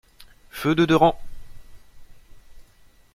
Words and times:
Feu 0.49 0.73
de 0.73 0.85
deux 0.87 0.95
rangs! 0.95 1.19